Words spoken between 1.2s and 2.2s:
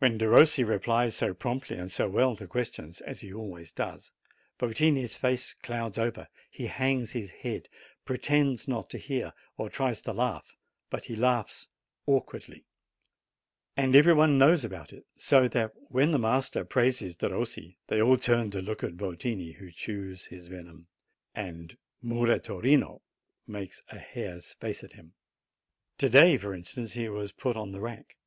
promptly and so